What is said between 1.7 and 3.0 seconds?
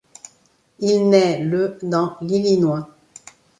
dans l'Illinois.